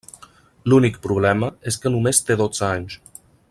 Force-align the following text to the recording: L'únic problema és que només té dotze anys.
L'únic 0.71 0.97
problema 1.03 1.51
és 1.73 1.79
que 1.85 1.93
només 1.97 2.23
té 2.31 2.39
dotze 2.43 2.67
anys. 2.73 2.99